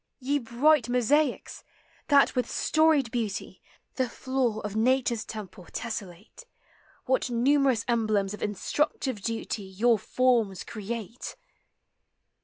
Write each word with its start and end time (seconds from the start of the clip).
Ye 0.17 0.39
bright 0.39 0.89
mosaics! 0.89 1.63
that 2.07 2.35
with 2.35 2.49
storied 2.49 3.11
beauty 3.11 3.61
The 3.97 4.09
floor 4.09 4.59
of 4.65 4.75
Nature's 4.75 5.23
temple 5.23 5.65
tessellate, 5.71 6.43
What 7.05 7.29
numerous 7.29 7.85
emblems 7.87 8.33
of 8.33 8.41
instructive 8.41 9.21
duty 9.21 9.61
Your 9.61 9.99
forms 9.99 10.63
create 10.63 11.35